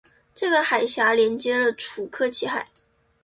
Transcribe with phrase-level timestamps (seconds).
[0.33, 2.65] 这个海峡连接了楚科奇海。